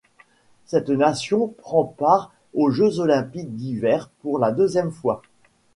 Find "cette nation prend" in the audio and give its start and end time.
0.65-1.83